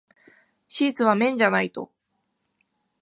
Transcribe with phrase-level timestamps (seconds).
[0.67, 1.91] シーツは綿じゃないと。